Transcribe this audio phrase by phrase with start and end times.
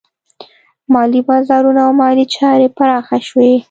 [0.93, 3.51] مالي بازارونه او مالي چارې پراخه شوې.